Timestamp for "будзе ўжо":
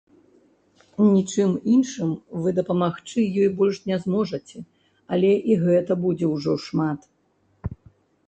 6.07-6.53